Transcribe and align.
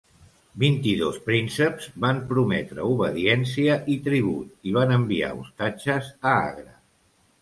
Vint-i-dos 0.61 1.17
prínceps 1.25 1.89
van 2.05 2.21
prometre 2.31 2.87
obediència 2.93 3.77
i 3.97 3.99
tribut 4.11 4.67
i 4.71 4.75
van 4.79 4.95
enviar 4.99 5.33
ostatges 5.43 6.11
a 6.33 6.37
Agra. 6.51 6.75